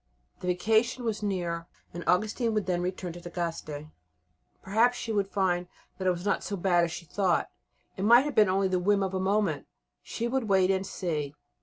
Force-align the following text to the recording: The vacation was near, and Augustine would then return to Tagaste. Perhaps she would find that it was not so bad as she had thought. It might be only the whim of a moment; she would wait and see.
The 0.39 0.47
vacation 0.47 1.03
was 1.03 1.21
near, 1.21 1.67
and 1.93 2.03
Augustine 2.07 2.55
would 2.55 2.65
then 2.65 2.81
return 2.81 3.13
to 3.13 3.21
Tagaste. 3.21 3.85
Perhaps 4.63 4.97
she 4.97 5.11
would 5.11 5.27
find 5.29 5.67
that 5.99 6.07
it 6.07 6.11
was 6.11 6.25
not 6.25 6.43
so 6.43 6.57
bad 6.57 6.85
as 6.85 6.91
she 6.91 7.05
had 7.05 7.13
thought. 7.13 7.51
It 7.97 8.03
might 8.05 8.27
be 8.33 8.41
only 8.41 8.67
the 8.67 8.79
whim 8.79 9.03
of 9.03 9.13
a 9.13 9.19
moment; 9.19 9.67
she 10.01 10.27
would 10.27 10.45
wait 10.49 10.71
and 10.71 10.87
see. 10.87 11.35